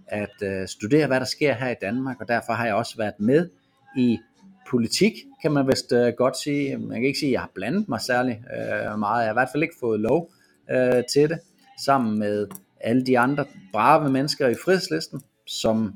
at 0.07 0.43
øh, 0.43 0.69
studere, 0.69 1.07
hvad 1.07 1.21
der 1.21 1.27
sker 1.27 1.55
her 1.55 1.69
i 1.69 1.75
Danmark, 1.81 2.21
og 2.21 2.29
derfor 2.29 2.53
har 2.53 2.67
jeg 2.67 2.75
også 2.75 2.97
været 2.97 3.21
med 3.21 3.49
i 3.97 4.19
politik, 4.71 5.13
kan 5.43 5.53
man 5.53 5.67
vist 5.67 5.93
øh, 5.93 6.13
godt 6.17 6.37
sige. 6.37 6.77
Man 6.79 7.01
kan 7.01 7.07
ikke 7.07 7.19
sige, 7.19 7.29
at 7.29 7.33
jeg 7.33 7.41
har 7.41 7.51
blandet 7.55 7.89
mig 7.89 8.01
særlig 8.01 8.43
øh, 8.57 8.99
meget. 8.99 9.21
Jeg 9.21 9.27
har 9.27 9.31
i 9.31 9.33
hvert 9.33 9.49
fald 9.53 9.63
ikke 9.63 9.75
fået 9.81 10.01
lov 10.01 10.31
øh, 10.71 11.03
til 11.13 11.29
det, 11.29 11.39
sammen 11.85 12.19
med 12.19 12.47
alle 12.81 13.07
de 13.07 13.19
andre 13.19 13.45
brave 13.73 14.11
mennesker 14.11 14.49
i 14.49 14.55
frihedslisten, 14.65 15.21
som 15.47 15.95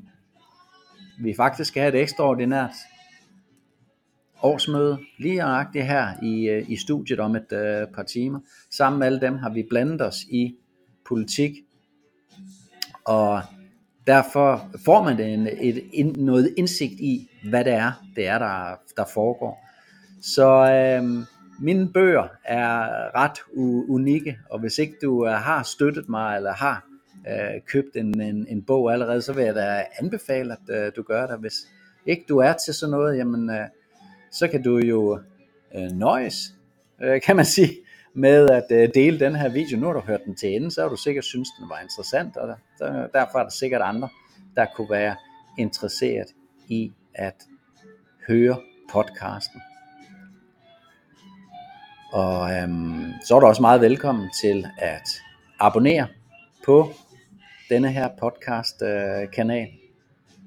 vi 1.19 1.33
faktisk 1.37 1.67
skal 1.67 1.81
have 1.81 1.95
et 1.95 2.01
ekstraordinært 2.01 2.71
årsmøde, 4.43 4.97
lige 5.19 5.37
nøjagtigt 5.37 5.85
her 5.85 6.23
i, 6.23 6.49
øh, 6.49 6.69
i 6.69 6.77
studiet 6.77 7.19
om 7.19 7.35
et 7.35 7.51
øh, 7.51 7.87
par 7.95 8.03
timer. 8.03 8.39
Sammen 8.71 8.99
med 8.99 9.07
alle 9.07 9.21
dem 9.21 9.37
har 9.37 9.49
vi 9.49 9.65
blandet 9.69 10.01
os 10.01 10.23
i 10.29 10.55
politik, 11.07 11.51
og 13.05 13.41
derfor 14.07 14.69
får 14.85 15.03
man 15.03 15.19
en, 15.19 15.47
et, 15.61 15.83
en, 15.93 16.15
noget 16.17 16.53
indsigt 16.57 16.93
i, 16.93 17.29
hvad 17.49 17.65
det 17.65 17.73
er, 17.73 17.91
det 18.15 18.27
er 18.27 18.39
der, 18.39 18.75
der 18.97 19.05
foregår. 19.13 19.69
Så 20.21 20.47
øh, 20.47 21.25
mine 21.59 21.93
bøger 21.93 22.27
er 22.43 22.85
ret 23.15 23.39
unikke, 23.89 24.37
og 24.49 24.59
hvis 24.59 24.77
ikke 24.77 24.95
du 25.01 25.27
øh, 25.27 25.33
har 25.33 25.63
støttet 25.63 26.09
mig, 26.09 26.35
eller 26.35 26.53
har 26.53 26.85
øh, 27.27 27.61
købt 27.67 27.95
en, 27.95 28.21
en, 28.21 28.47
en 28.49 28.63
bog 28.63 28.93
allerede, 28.93 29.21
så 29.21 29.33
vil 29.33 29.43
jeg 29.43 29.55
da 29.55 29.85
anbefale, 29.99 30.53
at 30.53 30.85
øh, 30.85 30.91
du 30.95 31.01
gør 31.01 31.27
det. 31.27 31.39
Hvis 31.39 31.55
ikke 32.05 32.25
du 32.29 32.37
er 32.37 32.53
til 32.53 32.73
sådan 32.73 32.91
noget, 32.91 33.17
jamen... 33.17 33.49
Øh, 33.49 33.67
så 34.33 34.47
kan 34.47 34.63
du 34.63 34.77
jo 34.77 35.19
øh, 35.75 35.91
nøjes, 35.91 36.35
øh, 37.01 37.21
kan 37.21 37.35
man 37.35 37.45
sige, 37.45 37.77
med 38.13 38.49
at 38.49 38.65
øh, 38.71 38.89
dele 38.93 39.19
den 39.19 39.35
her 39.35 39.49
video. 39.49 39.77
Nu 39.77 39.85
har 39.85 39.93
du 39.93 39.99
hørt 39.99 40.25
den 40.25 40.35
til 40.35 40.55
ende, 40.55 40.71
så 40.71 40.81
har 40.81 40.89
du 40.89 40.95
sikkert 40.95 41.25
synes, 41.25 41.49
den 41.59 41.69
var 41.69 41.79
interessant, 41.79 42.37
og 42.37 42.47
der, 42.79 43.07
derfor 43.07 43.39
er 43.39 43.43
der 43.43 43.49
sikkert 43.49 43.81
andre, 43.81 44.09
der 44.55 44.65
kunne 44.75 44.89
være 44.89 45.15
interesseret 45.59 46.27
i 46.67 46.91
at 47.13 47.35
høre 48.27 48.57
podcasten. 48.91 49.61
Og 52.13 52.51
øhm, 52.53 53.13
så 53.25 53.35
er 53.35 53.39
du 53.39 53.45
også 53.45 53.61
meget 53.61 53.81
velkommen 53.81 54.29
til 54.41 54.67
at 54.77 55.09
abonnere 55.59 56.07
på 56.65 56.89
denne 57.69 57.91
her 57.91 58.09
podcast 58.19 58.81
øh, 58.81 59.31
kanal. 59.31 59.67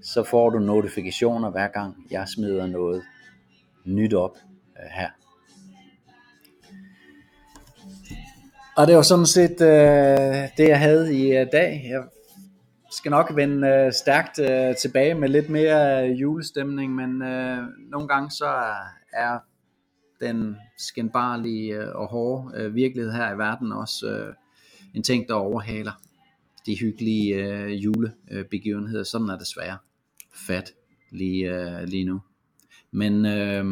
Så 0.03 0.23
får 0.23 0.51
du 0.51 0.59
notifikationer 0.59 1.51
hver 1.51 1.69
gang 1.69 1.95
jeg 2.11 2.29
smider 2.29 2.67
noget 2.67 3.03
nyt 3.85 4.15
op 4.15 4.37
øh, 4.79 4.91
her. 4.91 5.09
Og 8.77 8.87
det 8.87 8.97
var 8.97 9.03
sådan 9.03 9.27
set 9.27 9.61
øh, 9.61 10.49
det, 10.57 10.69
jeg 10.69 10.79
havde 10.79 11.17
i 11.17 11.37
øh, 11.37 11.47
dag. 11.53 11.87
Jeg 11.91 12.03
skal 12.91 13.11
nok 13.11 13.37
vende 13.37 13.69
øh, 13.69 13.93
stærkt 13.93 14.39
øh, 14.39 14.77
tilbage 14.77 15.15
med 15.15 15.29
lidt 15.29 15.51
mere 15.51 16.09
øh, 16.09 16.21
julestemning, 16.21 16.95
men 16.95 17.23
øh, 17.23 17.59
nogle 17.91 18.09
gange 18.09 18.31
så 18.31 18.47
er 19.13 19.39
den 20.21 20.57
skændbarlige 20.79 21.77
øh, 21.77 21.95
og 21.95 22.07
hårde 22.07 22.59
øh, 22.61 22.75
virkelighed 22.75 23.13
her 23.13 23.35
i 23.35 23.39
verden 23.39 23.73
også 23.73 24.11
øh, 24.11 24.35
en 24.95 25.03
ting, 25.03 25.29
der 25.29 25.35
overhaler 25.35 25.93
de 26.67 26.79
hyggelige 26.79 27.35
øh, 27.35 27.85
julebegivenheder. 27.85 29.05
Sådan 29.05 29.29
er 29.29 29.39
det 29.39 29.47
svært 29.47 29.79
fat 30.35 30.73
lige, 31.11 31.53
øh, 31.53 31.89
lige 31.89 32.05
nu. 32.05 32.21
Men 32.91 33.27
øh, 33.27 33.65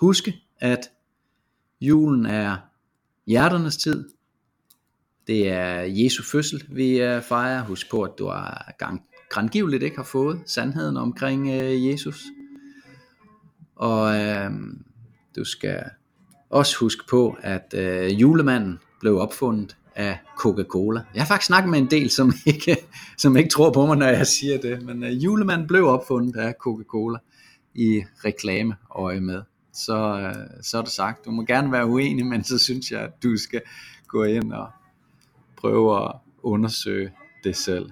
husk, 0.00 0.28
at 0.60 0.90
julen 1.80 2.26
er 2.26 2.56
hjerternes 3.26 3.76
tid. 3.76 4.08
Det 5.26 5.48
er 5.48 5.80
Jesu 5.80 6.22
fødsel, 6.22 6.64
vi 6.68 7.00
øh, 7.00 7.22
fejrer. 7.22 7.64
Husk 7.64 7.90
på, 7.90 8.02
at 8.02 8.12
du 8.18 8.26
har 8.26 8.74
gang, 8.78 9.02
grangivligt 9.30 9.82
ikke 9.82 9.96
har 9.96 10.04
fået 10.04 10.42
sandheden 10.46 10.96
omkring 10.96 11.48
øh, 11.48 11.86
Jesus. 11.86 12.24
Og 13.76 14.16
øh, 14.16 14.50
du 15.36 15.44
skal 15.44 15.82
også 16.50 16.76
huske 16.80 17.04
på, 17.10 17.36
at 17.40 17.74
øh, 17.76 18.20
julemanden 18.20 18.78
blev 19.00 19.18
opfundet 19.18 19.76
af 19.94 20.18
Coca-Cola. 20.36 21.00
Jeg 21.14 21.22
har 21.22 21.26
faktisk 21.26 21.46
snakket 21.46 21.70
med 21.70 21.78
en 21.78 21.90
del, 21.90 22.10
som 22.10 22.32
ikke, 22.46 22.76
som 23.18 23.36
ikke 23.36 23.50
tror 23.50 23.72
på 23.72 23.86
mig, 23.86 23.96
når 23.96 24.06
jeg 24.06 24.26
siger 24.26 24.60
det, 24.60 24.82
men 24.82 25.04
øh, 25.04 25.24
julemanden 25.24 25.66
blev 25.66 25.86
opfundet 25.86 26.36
af 26.36 26.54
Coca-Cola 26.58 27.18
i 27.74 28.02
reklameøje 28.24 29.20
med. 29.20 29.42
Så, 29.72 30.20
øh, 30.20 30.62
så 30.62 30.78
er 30.78 30.82
det 30.82 30.90
sagt. 30.90 31.24
Du 31.24 31.30
må 31.30 31.42
gerne 31.42 31.72
være 31.72 31.86
uenig, 31.86 32.26
men 32.26 32.44
så 32.44 32.58
synes 32.58 32.90
jeg, 32.90 33.00
at 33.00 33.22
du 33.22 33.36
skal 33.36 33.60
gå 34.08 34.24
ind 34.24 34.52
og 34.52 34.70
prøve 35.56 36.04
at 36.04 36.12
undersøge 36.42 37.12
det 37.44 37.56
selv. 37.56 37.90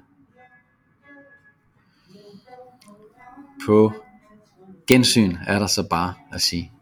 På 3.66 3.92
gensyn 4.86 5.36
er 5.46 5.58
der 5.58 5.66
så 5.66 5.88
bare 5.88 6.14
at 6.32 6.40
sige. 6.40 6.72